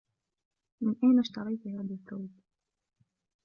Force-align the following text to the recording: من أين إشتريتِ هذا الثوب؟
من 0.81 0.95
أين 1.03 1.19
إشتريتِ 1.19 1.67
هذا 1.67 1.93
الثوب؟ 1.93 2.29